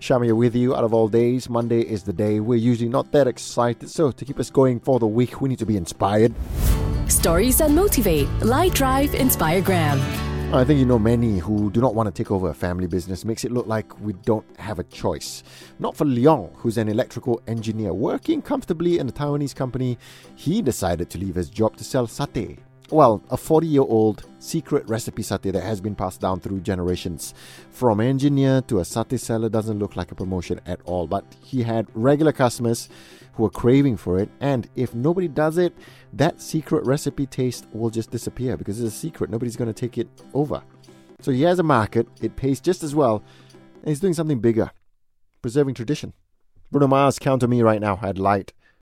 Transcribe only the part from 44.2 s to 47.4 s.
bigger, preserving tradition. Bruno Mars,